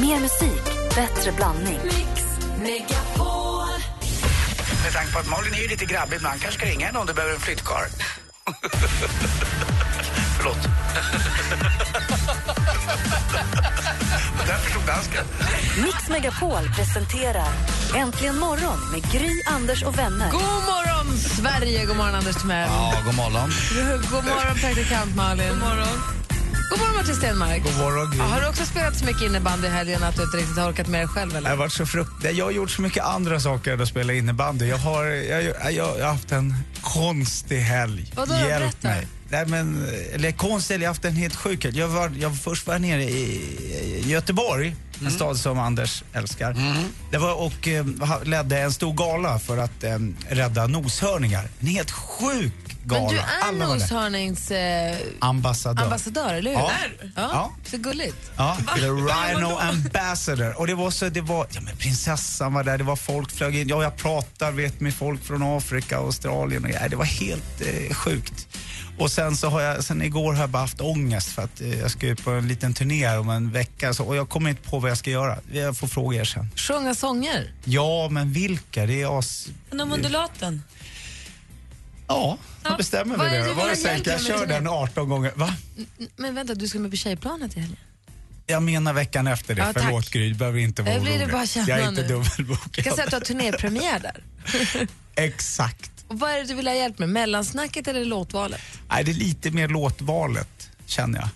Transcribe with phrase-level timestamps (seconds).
[0.00, 0.64] Mer musik,
[0.94, 1.78] bättre blandning.
[1.84, 2.24] Mix
[2.58, 3.68] Megapol.
[4.84, 7.06] Med tanke på att Malin är ju lite grabbig ibland kanske ska ringa henne om
[7.06, 7.88] du behöver en flyttkarl.
[10.36, 10.58] Förlåt.
[14.46, 15.24] Där förstod dansken.
[15.82, 17.52] Mix Megapol presenterar
[17.96, 20.30] Äntligen morgon med Gry, Anders och vänner.
[20.30, 21.84] God morgon, Sverige!
[21.84, 22.68] God morgon, Anders Timell.
[22.70, 23.50] Ja, god morgon.
[24.10, 25.48] God morgon, praktikant Malin.
[25.48, 26.17] God morgon.
[26.70, 27.62] God morgon, Martin Stenmark.
[27.62, 28.18] God morgon, Gry.
[28.20, 30.86] Har du också spelat så mycket innebandy i helgen att du inte riktigt har orkat
[30.88, 31.30] med det själv?
[31.30, 31.50] Jag Eller?
[31.50, 32.10] har, varit så frukt...
[32.34, 34.66] jag har gjort så mycket andra saker än att spela innebandy.
[34.66, 38.12] Jag har, jag, jag, jag har haft en konstig helg.
[38.16, 38.34] Vadå?
[38.34, 38.88] Hjälp Berätta.
[38.88, 39.06] mig.
[39.30, 41.64] Nej, men, eller konstig jag har haft en helt sjuk.
[41.64, 46.56] Jag var, jag först var jag nere i Göteborg, en stad som Anders älskar.
[47.10, 47.86] Det var och eh,
[48.24, 51.48] ledde en stor gala för att eh, rädda noshörningar.
[51.60, 53.02] En helt sjuk gala.
[53.02, 55.82] Men du är Alla noshörnings eh, Ambassadör.
[55.84, 56.58] ambassadör, eller hur?
[56.58, 56.70] Ja.
[57.16, 57.28] Ja.
[57.32, 57.52] Ja.
[57.70, 58.30] Så gulligt.
[58.36, 60.58] Ja, The Rhino Ambassador.
[60.60, 63.56] Och det var så, det var, ja men prinsessan var där, det var folk flög
[63.56, 63.68] in.
[63.68, 67.60] Ja, jag pratar vet med folk från Afrika och Australien och ja, det var helt
[67.60, 68.48] eh, sjukt.
[68.98, 71.78] Och sen så har jag, sen igår har jag bara haft ångest för att eh,
[71.80, 74.62] jag ska ut på en liten turné om en vecka så, och jag kommer inte
[74.70, 75.38] på vad jag ska göra.
[75.52, 76.50] Jag får fråga er sen.
[76.56, 77.52] Sjunga sånger.
[77.64, 78.86] Ja, men vilka?
[78.86, 79.46] Det är as...
[79.70, 80.62] Men om undulaten?
[82.08, 83.50] Ja, jag bestämmer Vad väl är det det.
[83.50, 84.06] du Var det ha säkert?
[84.06, 85.32] hjälp Jag med kör till den 18 gånger.
[85.34, 85.54] Va?
[86.16, 87.78] Men vänta, du ska med på tjejplanet i helgen?
[88.46, 89.60] Jag menar veckan efter det.
[89.62, 89.82] Ja, tack.
[89.82, 91.32] Förlåt Gry, du behöver inte vara Jag blir det orolig.
[91.34, 92.08] bara känna Jag är inte nu.
[92.08, 92.70] dubbelbokad.
[92.76, 94.22] Jag kan säga att du har turnépremiär där.
[95.14, 95.90] Exakt.
[96.08, 97.08] Och vad är det du vill ha hjälp med?
[97.08, 98.60] Mellansnacket eller låtvalet?
[98.90, 101.28] Nej, det är lite mer låtvalet, känner jag.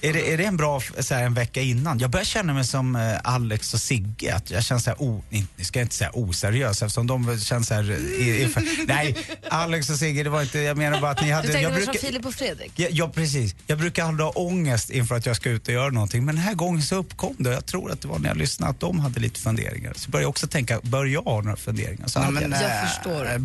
[0.00, 1.98] Är det, är det en bra så här, en vecka innan?
[1.98, 4.34] Jag börjar känna mig som eh, Alex och Sigge.
[4.34, 7.74] Att jag känner så här, o, nu ska inte säga oseriös eftersom de känns så
[7.74, 7.90] här...
[7.90, 8.54] I, i,
[8.86, 9.16] nej,
[9.48, 10.58] Alex och Sigge, det var inte...
[10.58, 11.46] Jag menar bara att ni hade...
[11.46, 12.72] Du tänkte jag väl som Filip och Fredrik?
[12.76, 13.54] Ja, ja, precis.
[13.66, 16.24] Jag brukar aldrig ha ångest inför att jag ska ut och göra någonting.
[16.24, 17.52] Men den här gången så uppkom det.
[17.52, 19.92] Jag tror att det var när jag lyssnade att de hade lite funderingar.
[19.96, 22.06] Så började jag också tänka, bör jag ha några funderingar?
[22.06, 22.52] Så hade jag.
[22.52, 23.40] Jag förstår.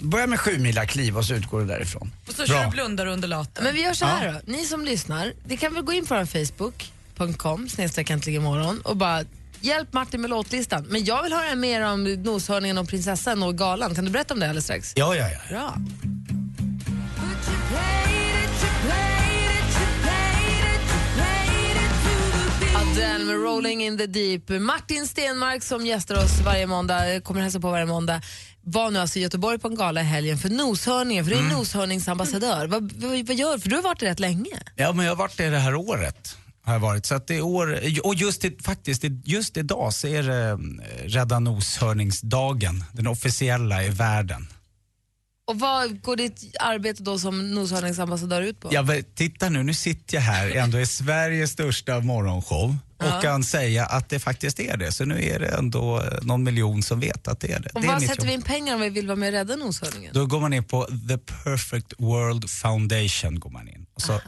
[0.00, 2.12] Börja med sju mila kliv och så utgår du därifrån.
[2.28, 2.46] Och så Bra.
[2.46, 3.64] kör du blundar och undulaten.
[3.64, 4.52] Men vi gör så här då.
[4.52, 8.96] Ni som lyssnar, det kan väl gå in på vår Facebook.com snedstreck äntligen imorgon och
[8.96, 9.24] bara
[9.60, 10.86] hjälp Martin med låtlistan.
[10.88, 13.94] Men jag vill höra mer om noshörningen och prinsessan och galan.
[13.94, 14.92] Kan du berätta om det alldeles strax?
[14.96, 15.38] Ja, ja, ja.
[15.48, 15.74] Bra.
[22.76, 24.48] Adele med Rolling in the deep.
[24.48, 28.20] Martin Stenmark som gästar oss varje måndag, kommer hälsa på varje måndag,
[28.64, 31.42] var nu alltså i Göteborg på en gala i helgen för noshörningen, för du är
[31.42, 32.66] noshörningsambassadör.
[32.66, 33.60] Vad, vad, vad gör du?
[33.60, 34.58] För du har varit där rätt länge.
[34.76, 36.36] Ja, men jag har varit det det här året.
[36.64, 37.06] Har varit.
[37.06, 40.56] Så att det är år, och just, i- faktiskt, just idag så är det eh,
[41.08, 44.46] Rädda noshörningsdagen, den officiella i världen.
[45.46, 48.68] Och vad går ditt arbete då som noshörningsambassadör ut på?
[48.72, 52.76] Jag vet, titta nu, nu sitter jag här ändå i Sveriges största morgonshow
[53.06, 54.92] och kan säga att det faktiskt är det.
[54.92, 57.70] Så nu är det ändå eh, någon miljon som vet att det är det.
[57.74, 58.26] och det mitt sätter jobb.
[58.26, 60.10] vi in pengar om vi vill vara med och rädda noshörningen?
[60.14, 63.40] Då går man in på The Perfect World Foundation.
[63.40, 63.86] går man in.
[63.94, 64.20] Och så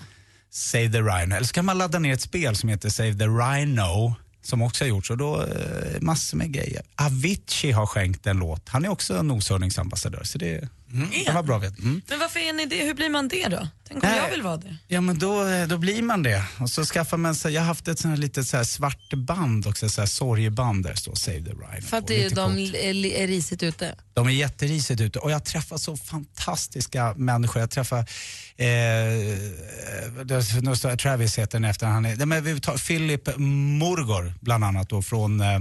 [0.51, 1.35] Save the Rhino.
[1.35, 4.85] Eller så kan man ladda ner ett spel som heter Save the Rhino som också
[4.85, 6.83] har gjorts och då eh, massor med grejer.
[6.95, 8.69] Avicii har skänkt en låt.
[8.69, 10.69] Han är också en noshörningsambassadör så det
[11.25, 11.83] kan vara bra att veta.
[11.83, 12.03] Mm.
[12.09, 12.85] Men varför är ni det?
[12.85, 13.69] Hur blir man det då?
[13.89, 14.19] Tänk om Nej.
[14.19, 14.77] jag vill vara det.
[14.89, 16.45] Ja men då, eh, då blir man det.
[16.61, 19.13] Och så skaffar man sig, jag har haft ett sånt här litet så här svart
[19.15, 21.87] band också, så här sorgeband där det står Save the Rhino.
[21.87, 23.95] För att det, de är, är risigt ute.
[24.15, 27.61] De är jätterisigt ute och jag träffar så fantastiska människor.
[27.61, 28.67] Jag träffar, eh,
[30.25, 30.45] det-
[30.83, 33.29] jag- Travis heter den efter, han är, men vi tar Philip
[33.79, 35.59] Morgor bland annat då från, eh,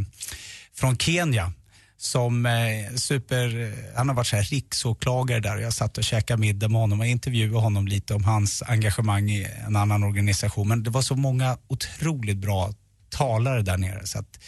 [0.76, 1.52] från Kenya.
[1.98, 6.40] Som eh, super, han har varit så här riksåklagare där och jag satt och käkade
[6.40, 10.68] middag med honom och intervjuade honom lite om hans engagemang i en annan organisation.
[10.68, 12.74] Men det var så många otroligt bra
[13.10, 14.40] talare där nere så att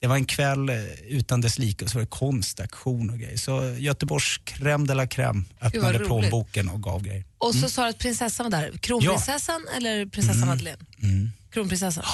[0.00, 0.76] det var en kväll eh,
[1.08, 3.36] utan dess like och så var det konstaktion och grejer.
[3.36, 7.24] Så Göteborgs crème de la crème öppnade plånboken och gav grejer.
[7.38, 8.78] Och så sa du att prinsessan var där.
[8.78, 10.78] Kronprinsessan eller prinsessan Madeleine?
[11.50, 12.04] Kronprinsessan.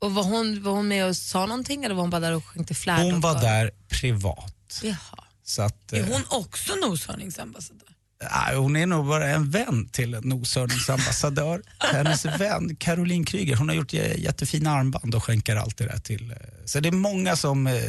[0.00, 2.44] Och var hon, var hon med och sa någonting eller var hon bara där och
[2.44, 3.00] skänkte flärd?
[3.12, 4.80] Hon var där privat.
[4.82, 5.24] Jaha.
[5.42, 7.88] Så att, Är eh, hon också noshörningsambassadör?
[8.30, 11.62] nej, hon är nog bara en vän till en noshörningsambassadör.
[11.78, 16.30] Hennes vän Caroline Kryger, hon har gjort jättefina armband och skänker allt det där till.
[16.30, 17.82] eh, Så det är många som, eh,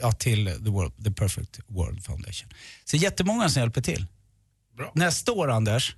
[0.00, 2.48] ja, till The, World, The Perfect World Foundation.
[2.84, 4.06] Så jättemånga som hjälper till.
[4.94, 5.96] Nästa år Anders,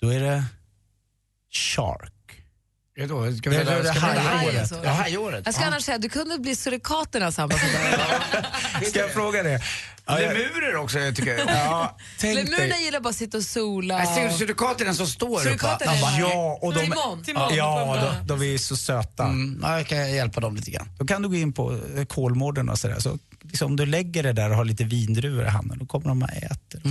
[0.00, 0.44] då är det
[1.52, 2.12] Shark.
[2.94, 4.72] Ja, då, ska vi Det det hajåret.
[4.84, 5.42] Ja, hajåret.
[5.44, 8.04] Jag ska annars säga, du kunde bli surikaternas ambassadör.
[8.90, 9.60] Ska jag fråga det?
[10.08, 11.48] Lemurer också tycker jag.
[11.48, 12.84] Ja, tänk Lemurerna dig.
[12.84, 13.98] gillar bara att sitta och sola.
[13.98, 15.42] Jag ser surikaterna som står upp.
[15.42, 15.92] Surikater va?
[15.92, 17.22] är- Ja, och de, Timon.
[17.24, 17.54] Timon.
[17.54, 19.24] ja, de, de är så söta.
[19.24, 20.88] Mm, ja, jag kan hjälpa dem lite grann.
[20.98, 22.98] Då kan du gå in på eh, Kolmården och sådär.
[23.00, 26.08] Så liksom, om du lägger det där och har lite vindruvor i handen, då kommer
[26.08, 26.82] de och äter.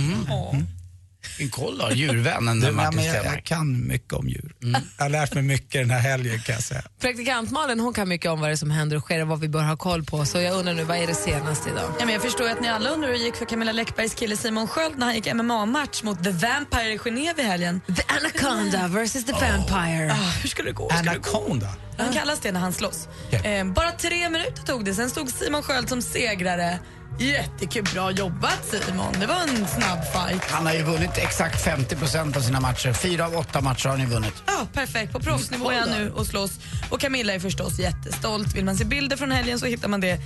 [1.38, 4.54] En koll då, djurvännen Du, ja, Martin men jag, jag kan mycket om djur.
[4.98, 6.82] Jag har lärt mig mycket den här helgen kan jag säga.
[7.00, 9.40] Praktikant Malin hon kan mycket om vad det är som händer och sker och vad
[9.40, 10.24] vi bör ha koll på.
[10.26, 11.92] Så jag undrar nu, vad är det senaste idag?
[11.98, 14.36] Ja, men jag förstår att ni alla undrar hur det gick för Camilla Läckbergs kille
[14.36, 17.80] Simon Sköld när han gick MMA-match mot The Vampire i Genève i helgen.
[17.96, 20.12] The Anaconda versus the Vampire.
[20.12, 20.88] Ah, hur ska det gå?
[20.90, 21.38] Hur ska det gå?
[21.38, 21.68] Anaconda.
[21.98, 23.08] Han kallas det när han slåss.
[23.26, 23.58] Okej.
[23.58, 26.78] Eh, bara tre minuter tog det, sen stod Simon Sköld som segrare.
[27.18, 29.12] Jättekul, bra jobbat Simon.
[29.20, 30.44] Det var en snabb fight.
[30.50, 32.92] Han har ju vunnit exakt 50% av sina matcher.
[32.92, 34.42] Fyra av åtta matcher har han ju vunnit.
[34.46, 35.12] Ja, perfekt.
[35.12, 36.52] På proffsnivå är han nu och slåss.
[36.90, 38.54] Och Camilla är förstås jättestolt.
[38.54, 40.20] Vill man se bilder från helgen så hittar man det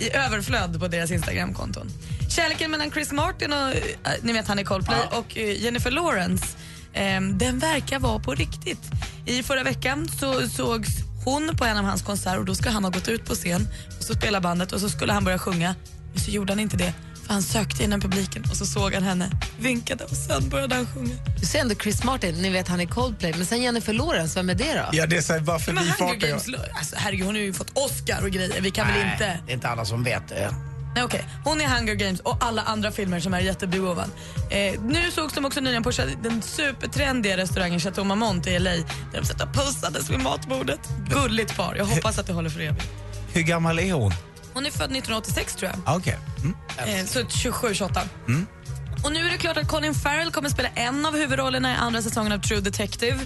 [0.00, 1.90] i överflöd på deras Instagramkonton.
[2.28, 6.46] Kärleken mellan Chris Martin och, eh, ni vet han är Coldplay, och eh, Jennifer Lawrence,
[6.92, 8.82] eh, den verkar vara på riktigt.
[9.26, 10.88] I förra veckan så sågs
[11.24, 13.68] hon på en av hans konserter och då ska han ha gått ut på scen
[13.98, 15.74] och så spelar bandet och så skulle han börja sjunga.
[16.12, 16.94] Men så gjorde han inte det
[17.30, 20.86] för han sökte genom publiken och så såg han henne, vinkade och sen började han
[20.86, 21.14] sjunga.
[21.40, 24.50] Du ser ändå Chris Martin, ni vet han är Coldplay, men sen Jennifer Lawrence, vem
[24.50, 24.88] är det då?
[24.92, 26.18] Ja, det är så här, bara förbifarten.
[26.18, 28.60] Games, alltså, herregud, hon har ju fått Oscar och grejer.
[28.60, 29.40] Vi kan väl inte...
[29.46, 30.54] det är inte alla som vet det.
[30.94, 31.24] Nej, okej.
[31.44, 34.10] Hon är Hunger Games och alla andra filmer som är jättebegåvad.
[34.50, 35.90] Eh, nu sågs de också nyligen på
[36.22, 40.80] den supertrendiga restaurangen Chateau Marmont i LA där de satt och pussades vid matbordet.
[41.10, 41.74] Gulligt par.
[41.74, 42.88] Jag hoppas att det håller för evigt.
[43.32, 44.12] Hur gammal är hon?
[44.60, 45.80] Hon är född 1986 tror jag.
[45.84, 46.18] Ah, Okej.
[46.42, 47.00] Mm.
[47.00, 48.00] Eh, så 27-28.
[49.04, 52.02] Och nu är det klart att Colin Farrell kommer spela en av huvudrollerna i andra
[52.02, 53.18] säsongen av True Detective.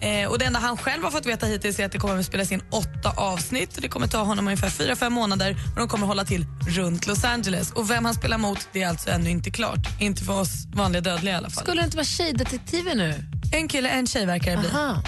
[0.00, 2.26] Eh, och Det enda han själv har fått veta hittills är att det kommer att
[2.26, 3.78] spelas in åtta avsnitt.
[3.82, 7.24] Det kommer ta honom ungefär fyra fem månader och de kommer hålla till runt Los
[7.24, 7.72] Angeles.
[7.72, 9.88] Och Vem han spelar mot det är alltså ännu inte klart.
[10.00, 11.62] Inte för oss vanliga dödliga i alla fall.
[11.62, 13.24] Skulle det inte vara tjejdetektiver nu?
[13.52, 14.68] En kille, en tjej verkar det bli.
[14.70, 15.02] Aha.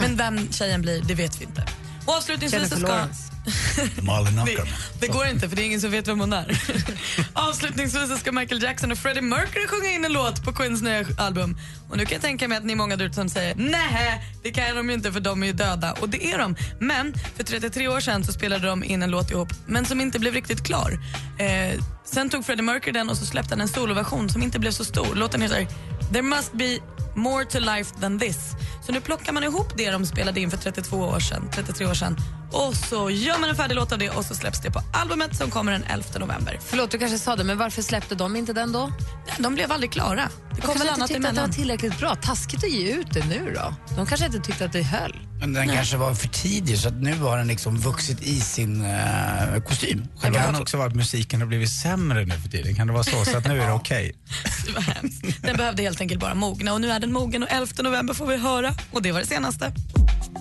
[0.00, 1.64] Men vem tjejen blir, det vet vi inte.
[2.10, 3.06] Och avslutningsvis så ska...
[4.02, 4.68] Malin Det, Ackerman.
[5.00, 6.60] det går inte för det är ingen som vet vem hon är.
[7.32, 11.04] Avslutningsvis så ska Michael Jackson och Freddie Mercury sjunga in en låt på Queens nya
[11.18, 11.58] album.
[11.88, 14.24] Och nu kan jag tänka mig att ni är många där ute som säger nej,
[14.42, 15.92] det kan de ju inte för de är ju döda.
[15.92, 16.56] Och det är de.
[16.78, 20.18] Men för 33 år sedan så spelade de in en låt ihop men som inte
[20.18, 20.98] blev riktigt klar.
[21.38, 24.70] Eh, sen tog Freddie Mercury den och så släppte han en soloversion som inte blev
[24.70, 25.14] så stor.
[25.14, 25.66] Låten heter
[26.12, 26.78] There must be
[27.14, 28.52] more to life than this.
[28.86, 31.94] Så nu plockar man ihop det de spelade in för 32 år sedan, 33 år
[31.94, 32.16] sedan
[32.52, 35.36] och så gör man en färdig låt av det och så släpps det på albumet
[35.36, 36.58] som kommer den 11 november.
[36.60, 38.92] Förlåt, du kanske sa det, men varför släppte de inte den då?
[39.38, 40.28] De blev aldrig klara.
[40.60, 41.50] De kom väl kanske inte annat tyckte att det var emellan.
[41.50, 42.14] tillräckligt bra.
[42.14, 43.74] Taskigt att ge ut det nu då.
[43.96, 45.16] De kanske inte tyckte att det höll.
[45.40, 48.84] Men den kanske var för tidig så att nu har den liksom vuxit i sin
[48.84, 50.04] uh, kostym.
[50.22, 52.74] Det kan också vara att musiken har blivit sämre nu för tiden.
[52.74, 53.24] Kan det vara så?
[53.24, 54.14] Så att nu är det okej.
[54.78, 55.42] Hemskt.
[55.42, 58.26] Den behövde helt enkelt bara mogna och nu är den mogen och 11 november får
[58.26, 59.72] vi höra och det var det senaste.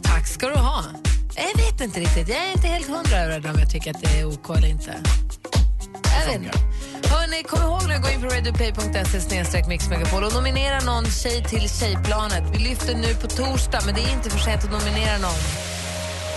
[0.04, 0.84] Tack ska du ha.
[1.36, 2.30] Jag vet inte riktigt.
[2.30, 4.96] Jag är inte helt hundra över om jag tycker att det är OK eller inte.
[6.18, 6.60] Jag vet inte.
[7.10, 11.70] Hörrni, kom ihåg nu att gå in på radioplay.se mixmegapol och nominera någon tjej till
[11.70, 12.44] Tjejplanet.
[12.54, 15.40] Vi lyfter nu på torsdag, men det är inte för sent att nominera någon.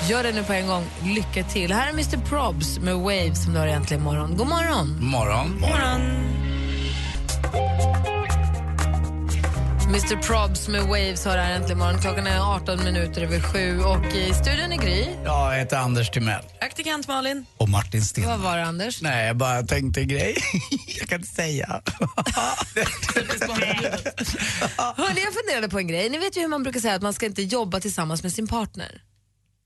[0.09, 0.85] Gör det nu på en gång.
[1.03, 1.73] Lycka till.
[1.73, 4.37] Här är Mr Probs med Waves som du har egentligen imorgon.
[4.37, 4.99] God morgon!
[5.01, 5.63] Morgon.
[9.93, 12.01] Mr Probs med Waves har här äntligen morgon.
[12.01, 15.07] Klockan är 18 minuter över sju och i studion är Gry.
[15.25, 16.43] Jag heter Anders Timell.
[16.61, 17.47] Praktikant Malin.
[17.57, 18.27] Och Martin Sten.
[18.27, 19.03] Vad var det, Anders?
[19.03, 20.37] Nej, jag bara tänkte en grej.
[20.99, 21.67] jag kan inte säga.
[24.97, 26.11] Hörni, jag funderade på en grej.
[26.11, 28.49] Ni vet ju hur man brukar säga att man ska inte jobba tillsammans med sin
[28.49, 29.03] partner.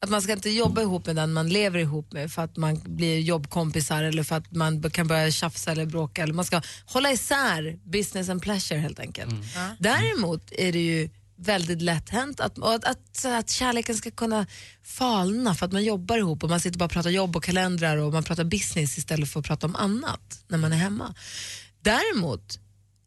[0.02, 2.80] Att man ska inte jobba ihop med den man lever ihop med för att man
[2.84, 6.22] blir jobbkompisar eller för att man kan börja tjafsa eller bråka.
[6.22, 9.34] Eller man ska hålla isär business and pleasure helt enkelt.
[9.78, 14.46] Däremot är det ju väldigt lätt hänt att, att, att, att kärleken ska kunna
[14.82, 17.96] falna för att man jobbar ihop och man sitter bara och pratar jobb och kalendrar
[17.96, 21.14] och man pratar business istället för att prata om annat när man är hemma.
[21.82, 22.58] Däremot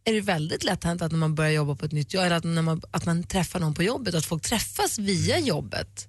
[0.06, 2.36] är det väldigt lätt hänt att när man börjar jobba på ett nytt jobb, eller
[2.36, 6.08] att, när man, att man träffar någon på jobbet, att folk träffas via jobbet.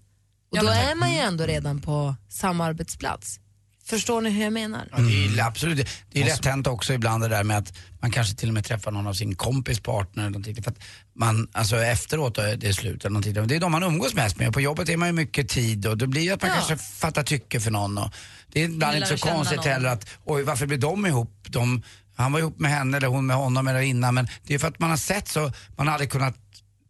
[0.51, 3.41] Och Ja, då är man ju ändå redan på samma arbetsplats.
[3.85, 4.89] Förstår ni hur jag menar?
[4.91, 5.89] Ja, det är ju absolut.
[6.13, 8.65] Det är lätt hänt också ibland det där med att man kanske till och med
[8.65, 10.63] träffar någon av sin kompis partner eller någonting.
[10.63, 10.79] För att
[11.15, 13.47] man, alltså efteråt då är det slut eller någonting.
[13.47, 14.53] Det är de man umgås mest med.
[14.53, 16.55] På jobbet är man ju mycket tid och då blir det att man Ja.
[16.57, 17.99] kanske fattar tycke för någon.
[17.99, 18.11] Och
[18.53, 19.67] det är ibland inte så konstigt någon.
[19.67, 21.47] heller att, oj varför blir de ihop?
[21.49, 21.83] De,
[22.17, 24.69] han var ihop med henne eller hon med honom eller innan men det är för
[24.69, 26.37] att man har sett så, man har aldrig kunnat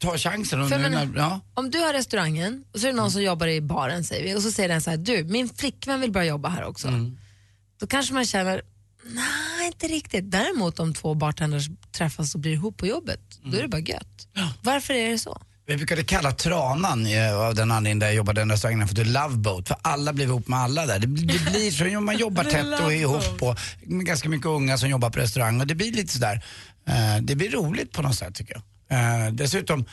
[0.01, 0.61] ta chansen.
[0.61, 1.41] Och nu men- när, ja.
[1.55, 4.35] Om du har restaurangen och så är det någon som jobbar i baren säger vi
[4.35, 6.89] och så säger den så här, du min flickvän vill börja jobba här också.
[6.89, 7.19] Mm.
[7.81, 8.63] Då kanske man känner,
[9.05, 10.31] nej inte riktigt.
[10.31, 14.29] Däremot om två bartenders träffas och blir ihop på jobbet, då är det bara gött.
[14.63, 15.43] Varför är det så?
[15.67, 18.95] Vi brukade kalla Tranan eh, av den anledningen där jag jobbade i den restaurangen för
[18.95, 19.69] The Love Boat.
[19.69, 20.99] För alla blev ihop med alla där.
[20.99, 24.47] Det, blir- det blir så, man jobbar tätt och är ihop och med ganska mycket
[24.47, 26.45] unga som jobbar på restaurang och det blir lite sådär,
[26.87, 28.63] eh, det blir roligt på något sätt tycker jag.
[28.91, 29.85] Eh, dessutom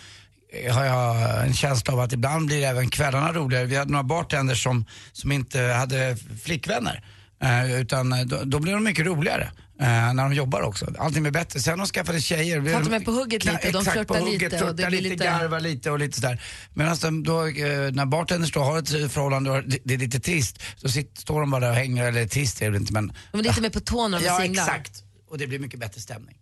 [0.54, 3.66] eh, har jag en känsla av att ibland blir även kvällarna roligare.
[3.66, 7.04] Vi hade några bartenders som, som inte hade flickvänner.
[7.44, 9.51] Eh, utan eh, då, då blir de mycket roligare.
[9.80, 10.94] eh, när de jobbar också.
[11.00, 11.60] Allting blir bättre.
[11.60, 12.75] Sen de skaffat tjejer.
[12.75, 15.25] Att de är på hugget lite, de flörtar hugget, lite och det blir lite, lite-
[15.25, 16.42] garvar lite och lite sådär.
[16.74, 20.20] Medan de då, eh, när bartenders då har ett förhållande och det det är lite
[20.20, 23.13] trist, så sitter, står de bara där och hänger, eller trist är det inte men...
[23.32, 24.63] De är lite mer på tå när de Ja singlar.
[24.63, 25.04] exakt.
[25.30, 26.36] Och det blir mycket bättre stämning.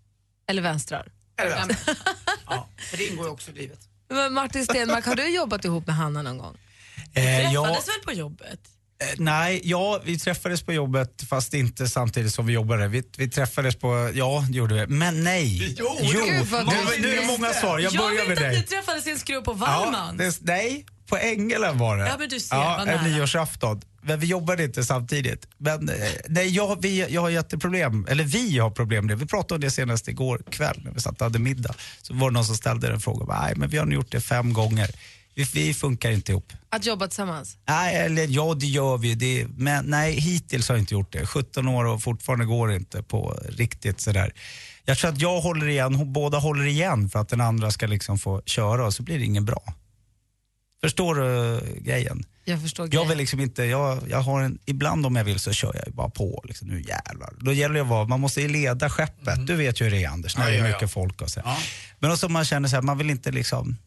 [0.50, 1.08] Eller vänstrar.
[1.42, 1.98] Eller vänster.
[2.50, 3.80] Ja, för det ingår ju också i livet.
[4.10, 6.58] Men Martin Stenmark, har du jobbat ihop med Hanna någon gång?
[7.14, 8.60] Eh, jag, Träffades väl på jobbet?
[9.02, 12.88] eh, nej, ja, vi träffades på jobbet fast inte samtidigt som vi jobbade.
[12.88, 14.88] Vi, vi träffades på, ja det gjorde vi.
[14.88, 15.76] Men nej.
[15.80, 17.80] Jo, Gud, vad nu, du nu är det många svar.
[17.80, 18.60] Jag, börjar vet med att dig.
[18.60, 20.18] ni träffades i en skruv på Ja, Wallmans.
[20.40, 22.08] det, nej, på Ängelen var det.
[22.08, 23.82] Ja, men du ser, ja, en nyårsafton.
[24.08, 25.48] Men vi jobbade inte samtidigt.
[25.58, 25.96] Men eh,
[26.28, 29.20] nej, jag, vi, jag har jätteproblem, eller vi har problem med det.
[29.20, 31.76] Vi pratade om det senast igår kväll när vi satt och hade middag.
[32.02, 33.42] Så var det någon som ställde en fråga.
[33.42, 34.90] Nej, men vi har nu gjort det fem gånger.
[35.36, 36.54] Vi, vi funkar inte ihop.
[36.70, 37.58] Att jobba tillsammans?
[37.68, 41.26] Nej, eller ja det gör vi det, men nej hittills har jag inte gjort det.
[41.26, 44.34] 17 år och fortfarande går det inte på riktigt sådär.
[44.86, 48.20] Jag tror att jag håller igen, båda håller igen för att den andra ska liksom
[48.20, 49.74] få köra och så blir det ingen bra.
[50.82, 52.24] Förstår du eh, grejen?
[52.48, 55.52] Jag förstår Jag vill liksom inte, jag, jag har en, ibland om jag vill så
[55.54, 56.44] kör jag ju bara på.
[56.48, 57.34] Liksom, nu jävlar.
[57.40, 59.48] Då gäller det att vara, man måste ju leda skeppet.
[59.48, 60.88] Du vet ju hur det är Anders, när Ja, det är ja, mycket ja.
[60.88, 61.42] folk och så.
[61.46, 61.58] Ja.
[62.00, 63.78] Men också man känner så här, man vill inte liksom...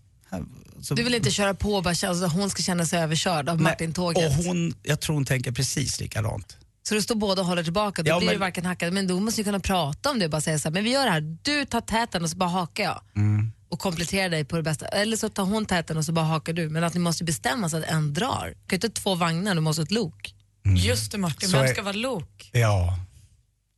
[0.81, 2.99] Så, Du vill inte köra på och bara känna så att hon ska känna sig
[3.01, 4.27] överkörd av Martin-tåget?
[4.39, 6.57] Och hon, jag tror hon tänker precis likadant.
[6.89, 8.93] Så du står båda och håller tillbaka, då Ja, blir men- det varken hackat.
[8.93, 10.91] Men då måste ni kunna prata om det och bara säga så här, men vi
[10.91, 13.01] gör det här, du tar täten och så bara hakar jag.
[13.17, 13.53] Mm.
[13.71, 14.87] Och kompletterar dig på det bästa.
[14.87, 16.69] Eller så tar hon täten och så bara hakar du.
[16.69, 18.47] Men att ni måste bestämma så att en drar.
[18.47, 20.35] Du kan ju inte två vagnar, du måste ha ett lok.
[20.77, 22.51] Just det Martin, vem ska vara lok?
[22.53, 22.99] Ja,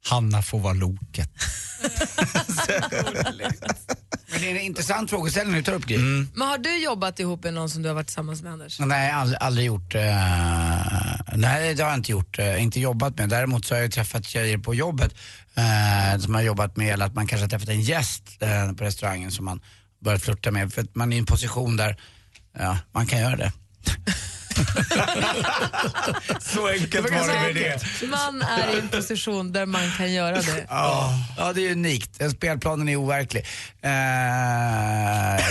[0.09, 1.31] Hanna får vara loket.
[4.33, 5.99] Men det är en intressant frågeställning du tar upp Gry.
[6.35, 8.81] Men har du jobbat ihop med någon som du har varit tillsammans med Anders?
[8.81, 9.95] Nej, aldrig, aldrig gjort.
[9.95, 10.01] eh,
[11.35, 12.39] nej, det har jag inte gjort.
[12.39, 13.29] eh, inte jobbat med.
[13.29, 15.15] Däremot så har jag träffat tjejer på jobbet
[15.55, 18.39] eh, som har jobbat med, eller att man kanske har träffat en gäst
[18.79, 19.61] på restaurangen som man
[20.01, 20.73] börjat flirta med.
[20.73, 21.97] För att man är i en position där
[22.59, 23.53] ja, man kan göra det.
[26.41, 28.07] Så enkelt var det med det.
[28.09, 30.67] Man är i en position där man kan göra det.
[30.69, 32.31] Ja, ja det är unikt.
[32.37, 33.47] Spelplanen är overklig.
[33.83, 33.91] Eh,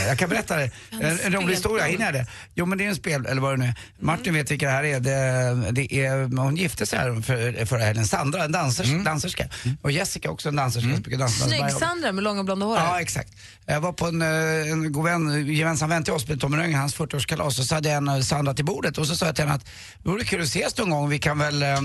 [0.08, 0.72] jag kan berätta det.
[1.02, 2.26] En, en rolig historia, hinner jag det?
[2.56, 3.76] Jo men det är en spel, eller vad det nu är.
[4.00, 5.00] Martin vet vilka det här är.
[5.00, 8.06] Det, det är hon gifte sig här för, förra helgen.
[8.06, 9.48] Sandra, en dansers, danserska.
[9.82, 10.94] Och Jessica också en danserska.
[10.94, 11.48] som brukar dansa.
[11.48, 12.84] Snygg Sandra med långa blonda håret.
[12.86, 13.30] Ja, exakt.
[13.66, 16.96] Jag var på en, eh, en god vän, gemensam vän till oss, Tommy Röng, hans
[16.96, 19.44] 40-årskalas och så hade jag en eh, Sandra till bordet och så sa jag till
[19.44, 19.66] henne att
[20.04, 21.80] det vore kul att ses någon gång, vi kan väl eh,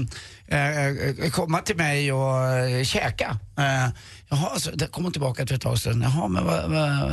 [0.49, 3.39] eh, eh komma till mig och eh, käka.
[3.59, 3.89] Eh,
[4.35, 6.03] jaha, så det kom hon tillbaka efter ett tag sedan.
[6.03, 7.13] Jaha, men vad, vad,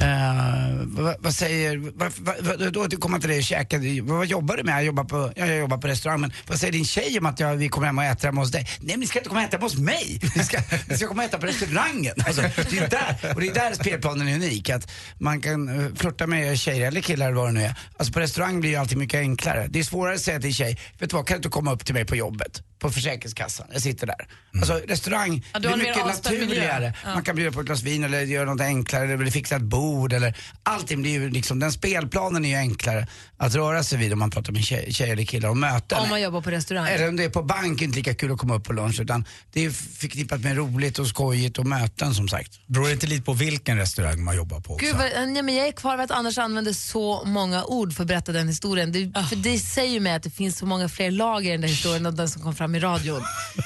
[0.00, 4.56] eh, vad, vad säger, vad, vad, då kommer jag till dig och käka, vad, jobbar
[4.56, 4.74] du med?
[4.74, 7.40] Jag jobbar, på, ja, jag jobbar på restaurang, men vad säger din tjej om att
[7.40, 8.68] jag, vi kommer hem och äter hemma hos dig?
[8.80, 10.58] Nej men ni ska inte komma och äta hemma hos mig, ni ska,
[10.88, 12.14] ni ska komma och äta på restaurangen.
[12.26, 15.94] Alltså, det är där, och det är där spelplanen är unik, att man kan eh,
[15.94, 17.74] flirta med tjejer eller killar eller vad det nu är.
[17.96, 19.66] Alltså på restaurang blir ju allting mycket enklare.
[19.70, 21.72] Det är svårare att säga till en tjej, vet du vad, kan du inte komma
[21.72, 22.62] upp till mig på jobbet?
[22.78, 24.26] På Försäkringskassan, jag sitter där.
[24.54, 26.72] Alltså restaurang, Ja, du det är mycket avspänd miljö.
[26.72, 26.94] naturligare.
[27.04, 27.14] Ja.
[27.14, 30.12] Man kan bjuda på ett glas vin eller göra något enklare eller fixa ett bord
[30.12, 34.18] eller allting blir ju liksom, den spelplanen är ju enklare att röra sig vid om
[34.18, 35.98] man pratar med tjej, tjejer eller killar och möten.
[35.98, 36.88] Om man jobbar på restaurang.
[36.88, 39.24] Eller om det är på bank, inte lika kul att komma upp på lunch utan
[39.52, 42.60] det är förknippat med roligt och skojigt och möten som sagt.
[42.66, 44.86] Beror det inte lite på vilken restaurang man jobbar på också?
[44.86, 48.02] Gud, vad, nej, men jag är kvar vid att Anders använder så många ord för
[48.02, 48.92] att berätta den historien.
[48.92, 51.60] Det, För det säger ju mig att det finns så många fler lager i den
[51.60, 53.22] där historien än den som kom fram i radion.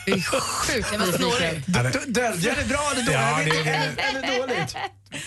[0.07, 2.13] Jag är sjukt nyfiken.
[2.13, 3.13] Dölja det bra eller dåligt?
[3.15, 3.63] Ja, det-
[3.97, 4.77] det- eller dåligt?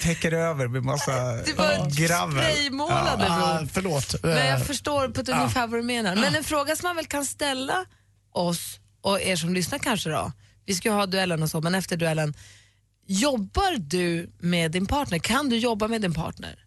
[0.01, 2.43] Täcker över med massa Du bara gravel.
[2.53, 3.69] spraymålade Ah, Bror.
[3.73, 4.15] förlåt.
[4.23, 6.15] Men Eh, jag förstår på ett ungefär vad du menar.
[6.15, 7.85] Men en fråga som man väl kan ställa
[8.31, 10.31] oss och er som lyssnar kanske då.
[10.65, 12.33] Vi ska ju ha duellen och så, men efter duellen.
[13.07, 15.19] Jobbar du med din partner?
[15.19, 16.59] Kan du jobba med din partner?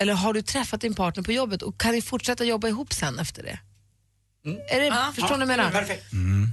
[0.00, 3.18] Eller har du träffat din partner på jobbet och kan ni fortsätta jobba ihop sen
[3.18, 3.58] efter det?
[4.68, 5.70] Är det, förstår ni vad jag menar?
[5.70, 6.04] Perfekt.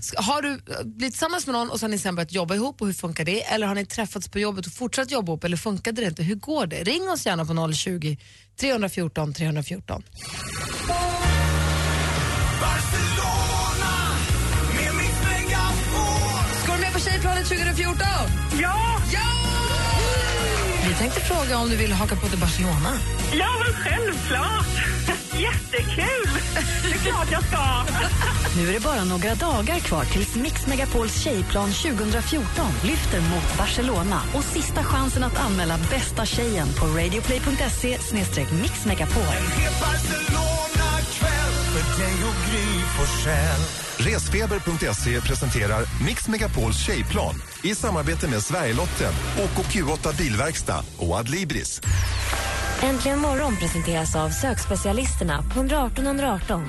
[0.01, 2.81] Ska- Har du eh, blivit tillsammans med någon och har ni sen börjat jobba ihop
[2.81, 3.41] och hur funkar det?
[3.41, 6.23] Eller har ni träffats på jobbet och fortsatt jobba ihop eller funkade det inte?
[6.23, 6.83] Hur går det?
[6.83, 8.17] Ring oss gärna på 020
[8.59, 10.03] 314 314.
[16.63, 17.97] Ska du med på Tjejplanet 2014?
[18.61, 19.19] Ja, Ja!
[20.87, 22.97] Vi tänkte fråga om du vill haka på till Barcelona.
[23.33, 24.67] ja men självklart.
[25.39, 26.39] Jättekul.
[27.05, 27.83] Klart jag ska.
[28.57, 34.21] Nu är det bara några dagar kvar tills Mix Megapols tjejplan 2014 lyfter mot Barcelona
[34.33, 37.97] och sista chansen att anmäla bästa tjejen på radioplay.se
[38.61, 39.23] mixmegapol.
[43.97, 51.81] Resfeber.se presenterar Mix Megapols tjejplan i samarbete med Sverigelotten, OKQ8 Bilverkstad och Adlibris.
[52.83, 56.61] Äntligen morgon presenteras av sökspecialisterna på 118 118.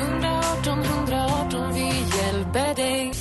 [0.00, 1.86] 118 118, vi
[2.18, 3.14] hjälper dig.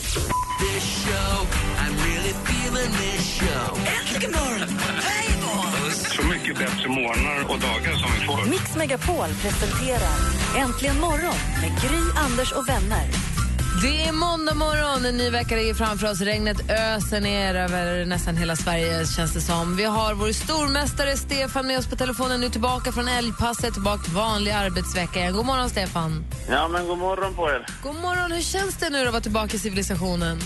[5.93, 8.49] Så mycket bättre morgnar och dagar som vi får.
[8.49, 10.17] Mix Megapol presenterar
[10.57, 13.36] Äntligen morgon med Gry, Anders och vänner.
[13.81, 16.21] Det är måndag morgon, en ny vecka ligger framför oss.
[16.21, 19.75] Regnet öser ner över nästan hela Sverige känns det som.
[19.75, 24.13] Vi har vår stormästare Stefan med oss på telefonen nu tillbaka från älgpasset, tillbaka till
[24.13, 25.33] vanlig arbetsvecka igen.
[25.33, 26.25] God morgon Stefan.
[26.49, 27.65] Ja, men god morgon på er.
[27.83, 30.39] God morgon, hur känns det nu att vara tillbaka i civilisationen?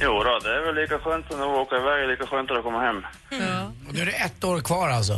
[0.00, 2.80] Jo då, det är väl lika skönt som att åka iväg, lika skönt att komma
[2.80, 2.96] hem.
[3.88, 5.12] Och nu är det ett år kvar alltså.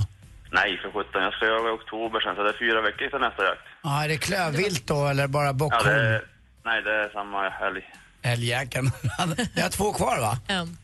[0.52, 1.22] Nej, för sjutton.
[1.22, 3.64] Jag ska jaga i oktober sen, så det är fyra veckor till nästa jakt.
[3.82, 5.88] Ja, är det klövvilt då eller bara Ja, bockhorn?
[5.88, 6.22] är,
[6.68, 7.82] nej, det är samma helg.
[8.22, 8.86] Älgjäkeln.
[9.54, 10.32] Jag har två kvar va?
[10.48, 10.76] En.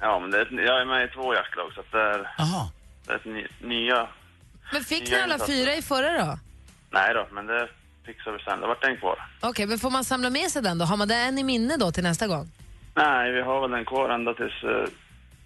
[0.00, 2.68] Ja, men det är, jag är med i två jaktlag, så att det är, Jaha.
[3.06, 4.08] det är ett ny, nya...
[4.72, 6.38] Men fick ni alla fyra i förra då?
[6.90, 7.68] Nej då, men det
[8.06, 8.60] fixar vi sen.
[8.60, 9.16] Det vart en kvar.
[9.40, 10.84] Okej, men får man samla med sig den då?
[10.84, 12.50] Har man den i minne då till nästa gång?
[12.94, 14.62] Nej, vi har väl den kvar ända tills...
[14.64, 14.84] eh,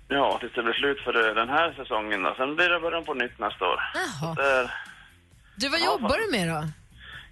[0.08, 2.34] Ja, tills det blir slut för den här säsongen då.
[2.36, 3.80] Sen blir det början på nytt nästa år.
[3.94, 4.34] Jaha.
[4.34, 4.70] Det är,
[5.56, 6.68] Du, vad jobbar du med då?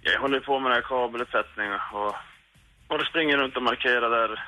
[0.01, 2.15] Jag håller på med det här kabelutsättning och,
[2.87, 4.43] och det springer runt och markerar där,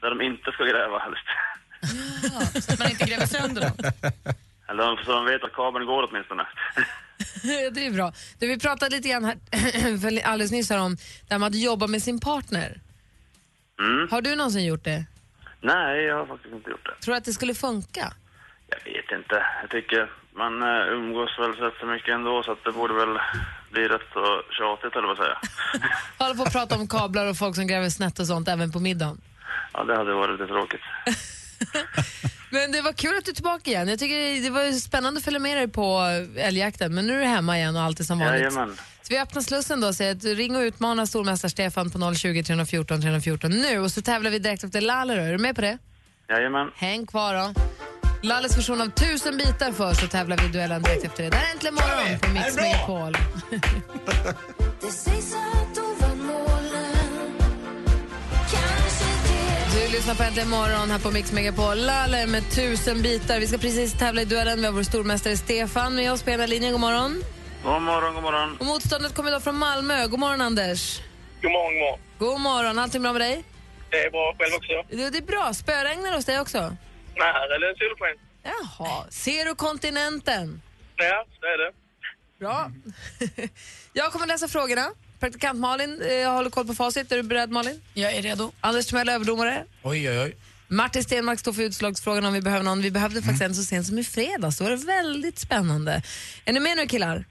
[0.00, 1.26] där de inte ska gräva helst.
[2.66, 3.72] Så att man inte gräver sönder dem.
[4.68, 6.46] Eller så de vet att kabeln går åtminstone.
[7.72, 8.12] det är bra.
[8.38, 9.36] Du, vi pratade lite grann här,
[10.00, 10.96] för alldeles nyss här om
[11.28, 12.80] det här med att jobba med sin partner.
[13.80, 14.08] Mm.
[14.10, 15.04] Har du någonsin gjort det?
[15.60, 17.04] Nej, jag har faktiskt inte gjort det.
[17.04, 18.12] Tror du att det skulle funka?
[18.68, 19.46] Jag vet inte.
[19.62, 23.18] Jag tycker man eh, umgås väl så mycket ändå så att det borde väl
[23.76, 24.24] bli rätt så
[24.58, 25.38] tjatigt eller vad säga.
[26.18, 28.80] Hålla på att prata om kablar och folk som gräver snett och sånt även på
[28.80, 29.20] middagen.
[29.72, 30.80] Ja, det hade varit lite tråkigt.
[32.50, 33.88] Men det var kul att du är tillbaka igen.
[33.88, 36.00] Jag tycker det var spännande att följa med dig på
[36.36, 36.94] älgjakten.
[36.94, 38.40] Men nu är du hemma igen och allt är som vanligt.
[38.40, 38.76] Jajamän.
[39.02, 42.42] Så vi öppnar slussen då och säger att ring och utmana stormästare Stefan på 020
[42.42, 43.78] 314 314 nu.
[43.78, 45.22] Och så tävlar vi direkt efter Lalle då.
[45.22, 45.78] Är du med på det?
[46.28, 46.70] Jajamän.
[46.76, 47.60] Häng kvar då.
[48.22, 51.30] Lalles version av tusen bitar för så tävlar vi i duellen direkt efter det.
[51.30, 53.16] Det här är Äntligen morgon på Mix Megapol.
[59.74, 61.76] Du lyssnar på Äntligen morgon här på Mix Megapol.
[61.78, 63.40] Lalle med tusen bitar.
[63.40, 64.60] Vi ska precis tävla i duellen.
[64.60, 66.72] Vi har vår stormästare Stefan med oss på ena linjen.
[66.72, 67.22] God morgon.
[67.64, 68.56] God morgon, god morgon.
[68.60, 70.06] Och motståndet kommer då från Malmö.
[70.06, 71.00] God morgon, Anders.
[71.42, 71.98] God morgon, god morgon.
[72.18, 72.78] God morgon.
[72.78, 73.44] Allting bra med dig?
[73.90, 74.96] Det är bra själv också.
[74.96, 75.54] Det, det är bra.
[75.54, 76.76] Spöregnar hos dig också?
[77.16, 78.16] Nej, här är det solsken.
[78.42, 79.04] Jaha.
[79.10, 80.62] Ser du kontinenten?
[80.96, 81.72] Ja, det är det.
[82.38, 82.70] Bra.
[83.92, 84.86] Jag kommer läsa frågorna.
[85.20, 87.12] Praktikant Malin eh, håller koll på facit.
[87.12, 87.82] Är du beredd Malin?
[87.94, 88.52] Jag är redo.
[88.60, 89.64] Anders Timell överdomare.
[89.82, 90.36] Oj, oj, oj.
[90.68, 92.82] Martin Stenmark står för utslagsfrågan om vi behöver någon.
[92.82, 94.58] Vi behövde faktiskt en så sent som i fredags.
[94.58, 96.02] Då var det väldigt spännande.
[96.44, 97.24] Är ni med nu killar?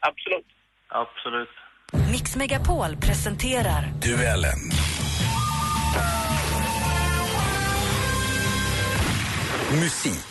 [0.00, 0.46] Absolut.
[0.88, 1.48] Absolut.
[2.12, 4.58] Mix Megapol presenterar Duellen.
[9.70, 10.22] Musik.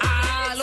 [0.00, 0.54] Ah,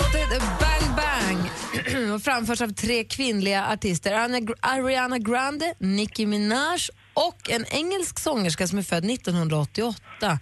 [2.15, 4.13] och framförs av tre kvinnliga artister.
[4.13, 6.79] Ariana- Ariana Grande, Nicki Minaj
[7.13, 10.39] och en engelsk sångerska som är född 1988.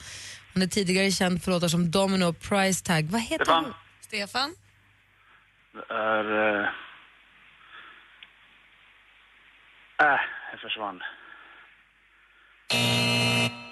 [0.54, 3.04] Hon är tidigare känd för låtar som Domino och Price Tag.
[3.12, 3.64] Vad heter Stefan.
[3.66, 3.74] hon?
[4.02, 4.56] Stefan?
[5.74, 6.60] Det är...
[6.60, 6.68] Äh,
[10.06, 10.20] äh
[10.52, 11.02] jag försvann.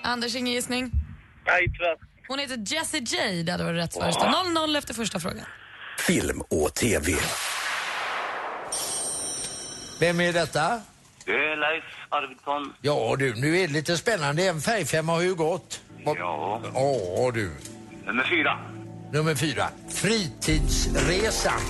[0.03, 0.91] Anders, ingen gissning?
[1.45, 1.97] Nej, tyvärr.
[2.27, 3.43] Hon heter Jessie J.
[3.43, 4.05] Det hade varit rätt svar.
[4.05, 5.45] Det står 0-0 efter första frågan.
[6.07, 7.11] Film och TV.
[9.99, 10.81] Vem är detta?
[11.25, 12.73] Det är Leif Arvidsson.
[12.81, 14.47] Ja du, nu är det lite spännande.
[14.47, 15.81] En färgfemma har ju gått.
[16.05, 16.61] Ja.
[16.73, 17.51] Ja, du.
[18.05, 18.59] Nummer fyra.
[19.13, 19.63] Nummer fyra.
[19.89, 21.61] Fritidsresan.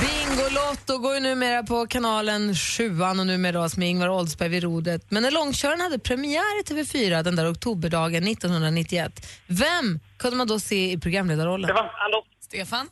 [0.00, 5.10] Bingolotto går ju numera på kanalen 7 och numera med Ingvar Oldsberg vid rodret.
[5.10, 10.60] Men när långköraren hade premiär i TV4 den där oktoberdagen 1991, vem kunde man då
[10.60, 11.68] se i programledarrollen?
[11.68, 12.24] Stefan, hallå?
[12.40, 12.88] Stefan?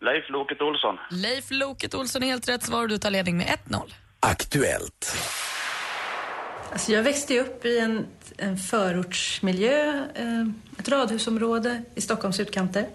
[0.00, 0.98] Leif Loket Olsson.
[1.10, 3.92] Leif Loket Olsson är helt rätt svar du tar ledning med 1-0.
[4.20, 5.16] Aktuellt.
[6.72, 10.46] Alltså jag växte upp i en, en förortsmiljö, eh,
[10.78, 12.88] ett radhusområde i Stockholms utkanter.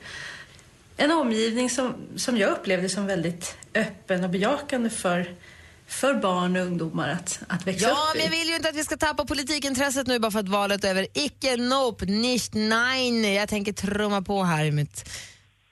[0.97, 5.35] En omgivning som, som jag upplevde som väldigt öppen och bejakande för,
[5.87, 8.17] för barn och ungdomar att, att växa Ja, upp i.
[8.17, 10.83] men jag vill ju inte att vi ska tappa politikintresset nu bara för att valet
[10.83, 11.07] är över.
[11.13, 13.33] Icke, nope, nicht, nein.
[13.33, 15.09] Jag tänker trumma på här i mitt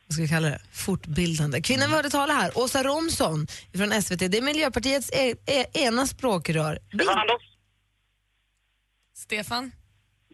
[0.08, 0.62] vad ska vi kalla det?
[0.74, 1.62] Fortbildande.
[1.62, 6.08] Kvinnan vi hörde tala här, Åsa Romson från SVT, det är Miljöpartiets e e ena
[6.08, 6.80] språkrör.
[6.94, 7.40] Stefan, hallå?
[9.28, 9.72] Stefan?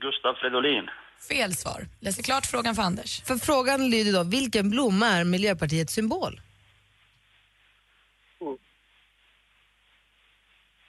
[0.01, 0.85] Gustav Fridolin.
[1.27, 1.87] Fel svar.
[1.99, 3.21] Läser klart frågan för Anders.
[3.21, 6.41] För frågan lyder då, vilken blomma är Miljöpartiets symbol?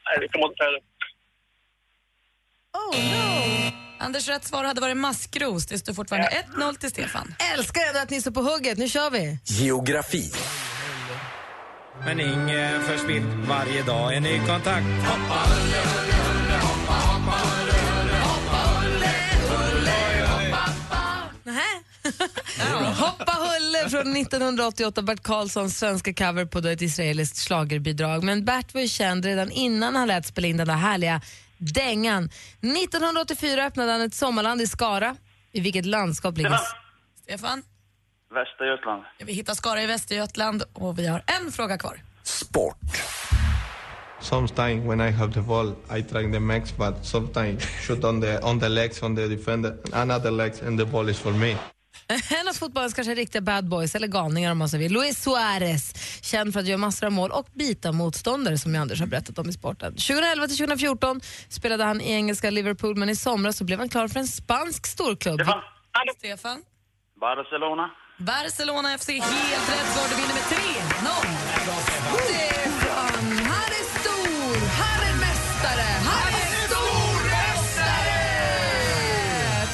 [0.06, 0.80] Nej, vi kommer inte säga det.
[2.78, 4.04] Oh no!
[4.04, 5.66] Anders rätt svar hade varit maskros.
[5.66, 7.34] Det står fortfarande 1-0 till Stefan.
[7.54, 9.38] Älskar ändå att ni står på hugget, nu kör vi!
[9.44, 10.32] Geografi.
[12.04, 14.86] Men ingen förspilld varje dag en ny kontakt.
[14.86, 16.03] Nähä?
[22.98, 28.24] Hoppa Hulle från 1988, Bert Karlssons svenska cover på ett israeliskt schlagerbidrag.
[28.24, 31.20] Men Bert var ju känd redan innan han lät spela in den där härliga
[31.58, 32.24] dängan.
[32.60, 35.16] 1984 öppnade han ett sommarland i Skara.
[35.52, 36.50] I vilket landskap ligger...
[36.50, 36.78] Stefan.
[37.22, 37.62] Stefan?
[38.34, 39.02] Västergötland.
[39.18, 42.00] Vi hittar Skara i Västergötland och vi har en fråga kvar.
[42.22, 42.76] Sport.
[44.20, 48.38] Sometimes when I have the ball, I try the max, but sometimes shoot on the
[48.38, 51.56] on the legs on the defender, another legs, and the ball is for me.
[52.14, 54.92] En av fotbollens kanske riktiga bad boys, eller galningar om man så vill.
[54.92, 59.00] Luis Suarez, känd för att göra massor av mål och bita motståndare som jag Anders
[59.00, 59.92] har berättat om i sporten.
[59.92, 64.08] 2011 till 2014 spelade han i engelska Liverpool, men i somras så blev han klar
[64.08, 65.40] för en spansk storklubb.
[65.40, 65.62] Stefan.
[66.18, 66.62] Stefan?
[67.20, 67.90] Barcelona.
[68.18, 70.08] Barcelona FC, helt rätt svar.
[70.10, 70.54] Du vinner med 3-0.
[72.24, 78.20] Stefan, han är stor, han är mästare, han är stormästare!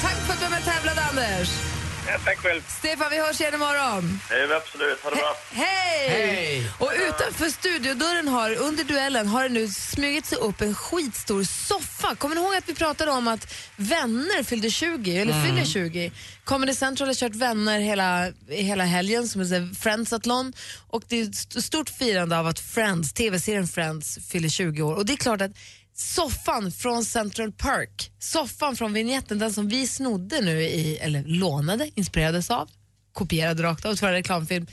[0.01, 1.70] Tack för att du var med och tävlade, Anders.
[2.07, 2.61] Ja, tack själv.
[2.79, 4.19] Stefan, vi hörs igen imorgon.
[4.29, 4.99] Det vi absolut.
[5.03, 5.35] Ha det bra.
[5.51, 6.09] Hej!
[6.09, 6.71] Hej!
[6.79, 12.15] Och utanför studiodörren har, under duellen, har det nu smugit sig upp en skitstor soffa.
[12.15, 16.11] Kommer ni ihåg att vi pratade om att Vänner fyllde 20, eller fyller 20?
[16.43, 20.53] Comedy Central har kört Vänner hela, hela helgen som är Friendsatlon
[20.89, 24.95] och det är ett st- stort firande av att Friends, tv-serien Friends fyller 20 år.
[24.95, 25.51] Och det är klart att
[25.95, 31.89] soffan från Central Park, soffan från vignetten, den som vi snodde nu i, eller lånade,
[31.95, 32.69] inspirerades av,
[33.13, 34.67] kopierade rakt av, för en reklamfilm.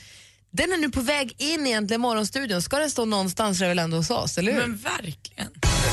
[0.51, 2.63] Den är nu på väg in egentligen i morgonstudion.
[2.63, 4.61] Ska den stå någonstans så är väl ändå hos oss, eller hur?
[4.61, 5.49] Men verkligen.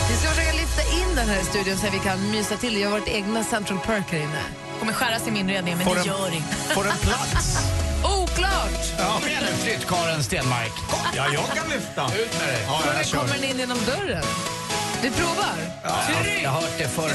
[0.09, 2.77] Vi ska försöka lyfta in den här i studion så att vi kan mysa till.
[2.77, 4.41] Jag har varit egna Central Park här inne.
[4.79, 6.45] kommer skäras i min redning, men Får det den- gör inget.
[6.73, 7.57] Får den plats?
[8.23, 8.79] Oklart!
[8.97, 10.71] Ja, kom igen nu, flyttkarlen Stenmark.
[11.15, 12.05] Ja, jag kan lyfta.
[12.05, 12.63] Ut med dig.
[12.67, 14.23] Ja, kommer ni in genom dörren?
[15.01, 15.55] Vi provar.
[15.83, 15.99] Ja,
[16.43, 17.11] jag har hört det förr.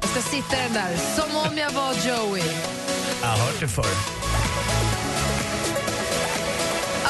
[0.00, 2.42] Jag ska sitta den där som om jag var Joey.
[3.20, 3.86] Jag har hört det förr.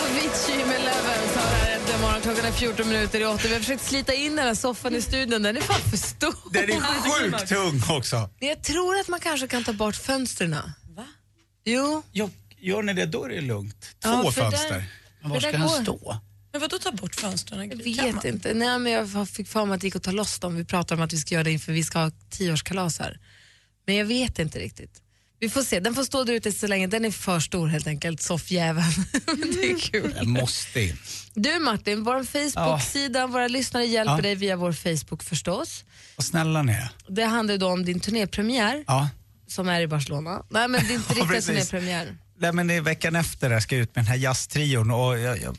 [0.03, 2.21] Avicii med Levels har här äntligen morgon.
[2.23, 3.39] Klockan är 14 minuter i 8.
[3.49, 5.43] Vi har försökt slita in den här soffan i studion.
[5.43, 6.35] Den är fan för stor.
[6.53, 6.81] Den är
[7.21, 8.31] sjukt tung också.
[8.39, 10.57] Jag tror att man kanske kan ta bort fönstren.
[10.97, 11.07] Va?
[11.65, 12.03] Jo.
[12.13, 13.81] Jo, gör ni det då är det lugnt.
[14.03, 14.85] Två Ja, för där- fönster.
[15.21, 16.17] Men var ska den stå?
[16.55, 17.61] Men vadå ta bort fönstren?
[17.61, 18.27] Jag Kan vet man?
[18.27, 18.55] inte.
[18.55, 20.57] Nej, men jag fick för mig att det gick att ta loss dem.
[20.57, 23.19] Vi pratade om att vi ska göra det inför vi ska ha tioårskalas här.
[23.87, 25.01] Men jag vet inte riktigt.
[25.41, 25.81] Vi får se.
[25.81, 26.87] Den får stå där ute så länge.
[26.87, 28.87] Den är för stor helt enkelt, soffjäveln.
[29.27, 30.27] Det är kul.
[30.27, 30.97] Måste in.
[31.35, 34.21] Du Martin, vår Facebook-sida, våra lyssnare hjälper Ja.
[34.23, 35.85] dig via vår Facebook förstås.
[36.17, 36.89] Vad snälla ni är.
[37.09, 39.09] Det handlar då om din turnépremiär Ja.
[39.47, 40.43] som är i Barcelona.
[40.51, 42.17] Nej men det är inte riktigt turnépremiär.
[42.39, 45.41] Nej, men det är veckan efter jag ska ut med den här jazztrion och jag,
[45.43, 45.57] jag,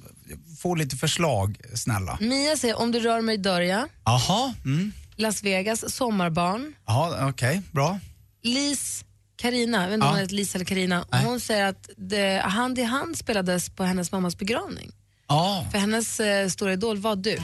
[0.61, 2.17] får lite förslag, snälla.
[2.21, 3.89] Mia säger om du rör mig dör jag.
[4.05, 4.91] Jaha, mm.
[5.15, 6.73] Las Vegas, Sommarbarn.
[6.85, 7.99] ja, okej, bra.
[8.43, 9.05] Lis
[9.37, 11.05] Karina, jag vet inte om hon heter Lis eller Karina.
[11.11, 14.91] Hon säger att det, Hand i hand spelades på hennes mammas begravning.
[15.27, 17.37] Ja, För hennes eh, stora idol var du.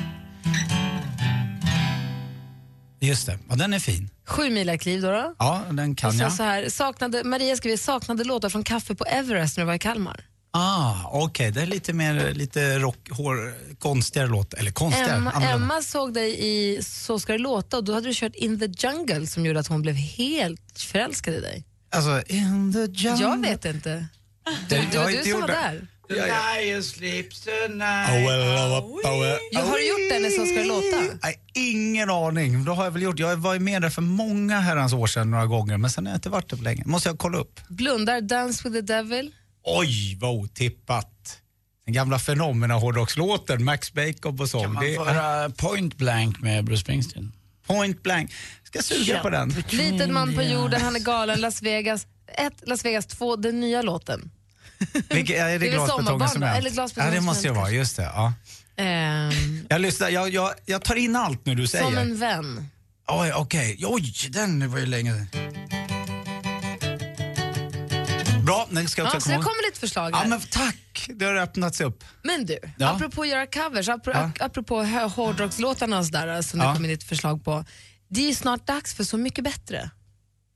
[3.00, 3.40] just det.
[3.50, 4.10] Ja, den är fin.
[4.28, 5.12] Sju mila kliv då.
[5.12, 5.36] då.
[5.40, 6.34] Ja, den kan jag.
[6.34, 9.80] så här, saknade, Maria skriver saknade låtar från Kaffe på Everest när du var i
[9.80, 10.26] Kalmar.
[10.54, 11.52] Ah, okej.
[11.52, 14.54] Det är lite mer lite rock, hår, konstigare låt.
[14.54, 15.32] Eller konstigare, Emma.
[15.32, 18.88] Emma såg dig i Så ska det låta och då hade du kört In the
[18.88, 21.64] jungle som gjorde att hon blev helt förälskad i dig.
[21.92, 23.22] Alltså, in the jungle.
[23.26, 23.90] Jag vet inte.
[24.70, 25.54] Det- Det jag var du inte som var det.
[25.54, 25.88] där.
[26.10, 26.16] The
[26.72, 28.10] lion sleeps tonight.
[28.10, 29.38] Oh, well, oh, oh, well.
[29.52, 31.18] Ja, har du gjort den i Så ska det låta?
[31.24, 32.66] Nej, ingen aning.
[32.66, 33.20] Det har jag väl gjort.
[33.20, 36.18] Jag var med där för många herrans år sedan några gånger men sen har jag
[36.18, 36.84] inte varit där på länge.
[36.86, 37.60] Måste jag kolla upp.
[37.70, 39.32] Blundar, Dance with the devil.
[39.64, 41.38] Oj, vad otippat.
[41.86, 44.64] Den gamla fenomena hårdrockslåten, Max Bacon och sång.
[44.64, 47.32] Kan man Det få höra Point Blank med Bruce Springsteen?
[47.68, 48.32] point blank.
[48.64, 49.50] Ska suga på den.
[49.70, 52.08] Liten man på jorden, han är galen, Las Vegas.
[52.38, 54.32] Ett, Las Vegas, två, den nya låten.
[55.10, 56.58] Vilket, är det, Det glasbetongen som är?
[56.58, 57.70] Eller glasbetongen Ja, det måste det vara.
[57.72, 58.04] Just det.
[58.04, 58.34] Ja.
[58.78, 61.86] Ehm, Jag, lyssnar, jag, jag, jag tar in allt nu du säger.
[61.86, 62.70] som en vän.
[63.08, 63.80] Oj, okej.
[63.86, 65.28] Oj, den var ju länge
[68.46, 70.28] Bra, den ska jag Ja, så det kommer lite förslag Ja, här.
[70.28, 71.06] men tack.
[71.16, 72.04] Det har öppnats upp.
[72.24, 72.90] Men du, Ja.
[72.90, 74.46] apropå att göra covers, apropå, Ja.
[74.46, 74.84] apropå
[75.16, 76.74] hårdrockslåtarna och sådär som det Ja.
[76.76, 77.66] kommer ditt förslag på.
[78.08, 79.90] Det är ju snart dags för Så mycket bättre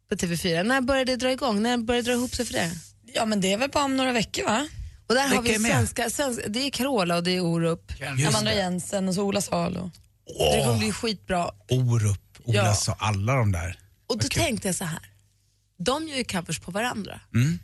[0.09, 0.63] på TV4.
[0.63, 1.61] När börjar det dra igång?
[1.61, 2.71] När börjar det dra ihop sig för det?
[3.13, 4.67] Ja, men det är väl bara om några veckor va?
[5.07, 5.71] Och där har vi Vilka är med?
[5.71, 7.91] svenska, svenska, det är Carola och det är Orup.
[8.27, 9.91] Amanda Jensen och så Ola Salo.
[10.27, 11.49] Det kommer bli skitbra.
[11.69, 12.73] Orup, Ola Ja.
[12.75, 13.79] sa alla de där.
[14.07, 14.99] Och då tänkte jag så här,
[15.77, 17.19] de gör ju covers på varandra.
[17.33, 17.59] Mm.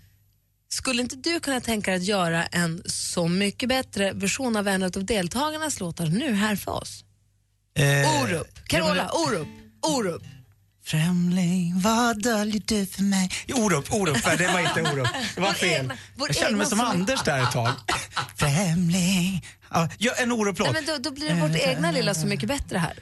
[0.73, 4.83] Skulle inte du kunna tänka dig att göra en så mycket bättre version av en
[4.83, 7.03] av deltagarnas låtar nu här för oss?
[7.77, 9.47] Eh, Orup, Carola, Orup,
[9.81, 10.21] Orup.
[10.83, 13.29] Främling, vad döljer du för mig?
[13.53, 15.07] Orup, Orup, nej, det var inte Orup.
[15.35, 15.93] Det var fel.
[16.17, 17.71] jag kände mig som som- Anders där ett tag.
[18.35, 19.45] Främling.
[19.71, 20.73] Ja, en Orup-låt.
[20.73, 22.93] Nej, men då, då blir det vårt egna lilla Så mycket bättre här.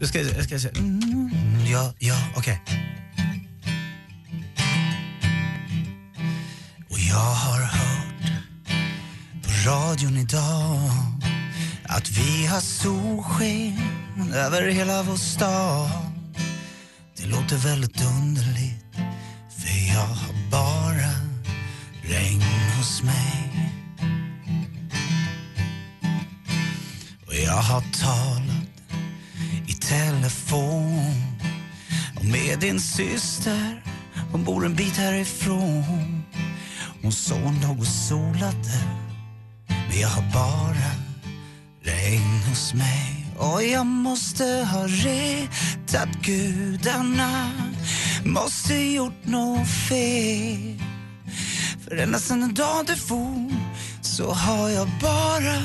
[0.00, 0.72] Du ska, jag ska säga...
[0.78, 1.30] Mm,
[1.72, 2.60] ja, ja, okej.
[2.66, 2.87] Och
[9.98, 10.90] radion idag
[11.84, 15.90] att vi har solsken över hela vår stad.
[17.16, 18.84] Det låter väldigt underligt
[19.58, 21.12] för jag har bara
[22.02, 22.42] regn
[22.76, 23.72] hos mig.
[27.26, 29.02] Och jag har talat
[29.66, 31.14] i telefon
[32.16, 33.84] och med din syster.
[34.32, 36.22] Hon bor en bit härifrån.
[37.02, 38.97] Hon sa hon låg och solade
[40.00, 40.90] jag har bara
[41.82, 43.26] regn hos mig.
[43.38, 47.52] Och jag måste ha retat gudarna.
[48.24, 50.82] Måste gjort något fel.
[51.84, 53.50] För ända sedan den dag du for
[54.00, 55.62] så har jag bara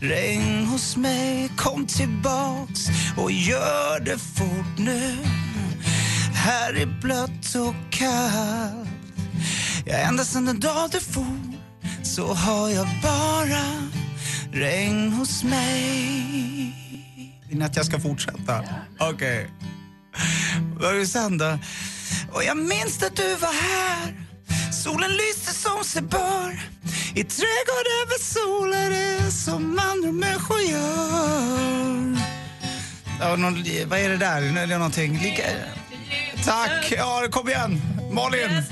[0.00, 1.50] regn hos mig.
[1.56, 2.80] Kom tillbaks
[3.16, 5.16] och gör det fort nu.
[6.34, 8.88] Här är blött och kallt.
[9.86, 11.41] Ja, ända sedan den dag du for
[12.16, 13.64] så har jag bara
[14.52, 16.74] regn hos mig
[17.48, 18.64] Vill att jag ska fortsätta?
[18.98, 19.50] Okej.
[20.80, 21.58] Vad är det sen då?
[22.32, 24.26] Och jag minns att du var här
[24.72, 26.60] Solen lyste som sig bör
[27.14, 31.72] I trädgården vid solen som andra människor gör
[33.20, 34.40] ja, någon, Vad är det där?
[34.40, 35.42] Det är någonting lika...
[36.44, 36.92] Tack!
[36.96, 37.80] Ja, kom igen!
[38.12, 38.62] Malin!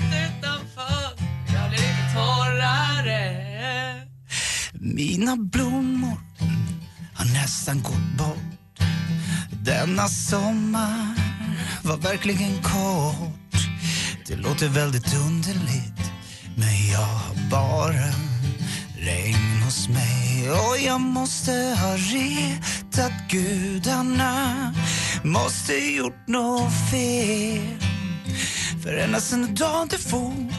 [4.83, 6.17] Mina blommor
[7.13, 8.79] har nästan gått bort.
[9.63, 11.15] Denna sommar
[11.83, 13.67] var verkligen kort.
[14.27, 16.11] Det låter väldigt underligt
[16.55, 18.13] men jag har bara
[18.97, 20.49] regn hos mig.
[20.51, 24.73] Och jag måste ha retat gudarna.
[25.23, 27.77] Måste gjort något fel.
[28.83, 30.50] För ända sen dagen du for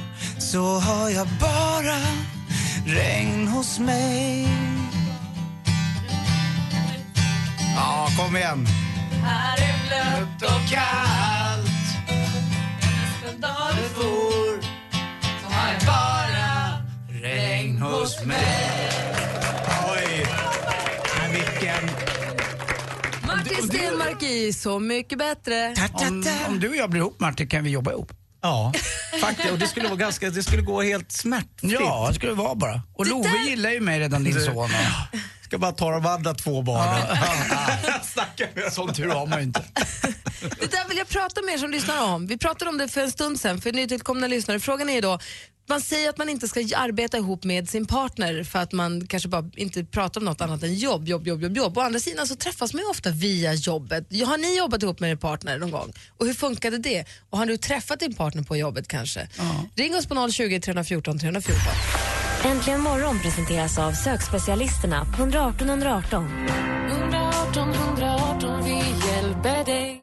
[0.53, 1.99] så har jag bara
[2.87, 4.49] regn hos mig
[7.77, 8.67] Ja, kom igen.
[9.23, 12.09] Här är blött och kallt
[13.23, 14.63] Nästan dag du for
[15.43, 16.79] Så har jag bara
[17.23, 18.91] regn hos mig
[19.97, 20.27] Oj,
[21.33, 21.91] vilken...
[23.27, 25.75] Martin Stenmark i Så mycket bättre.
[25.93, 28.22] Om, om du och jag blir ihop Martin kan vi jobba ihop.
[28.43, 28.73] Ja,
[29.21, 29.51] faktiskt.
[29.51, 31.73] Och det skulle, vara ganska, det skulle gå helt smärtfritt.
[31.81, 32.83] Ja, det skulle det vara bara.
[32.95, 34.57] Och Love gillar ju mig redan, din son.
[34.57, 34.71] Och...
[35.45, 37.19] Ska bara ta de andra två barnen.
[38.71, 39.65] Som tur har man ju inte.
[40.61, 42.27] Det där vill jag prata med er som lyssnar om.
[42.27, 44.61] Vi pratade om det för en stund sedan för nytillkomna lyssnare.
[44.61, 45.19] Frågan är då,
[45.69, 49.29] man säger att man inte ska arbeta ihop med sin partner för att man kanske
[49.29, 51.79] bara inte pratar om något annat än jobb, jobb, jobb, jobb, jobb.
[51.79, 54.07] Å andra sidan så träffas man ju ofta via jobbet.
[54.27, 55.93] Har ni jobbat ihop med er partner någon gång?
[56.19, 57.05] Och hur funkade det?
[57.31, 59.29] Och har du träffat din partner på jobbet kanske?
[59.77, 61.63] Ring oss på 020 314 314.
[62.45, 66.29] Äntligen morgon presenteras av sökspecialisterna på 118 118.
[66.91, 68.75] 118 118, vi
[69.09, 70.03] hjälper dig.